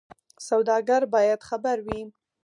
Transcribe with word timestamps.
سوداګر 0.47 1.01
باید 1.13 1.39
خبر 1.49 1.77
وي. 1.85 2.01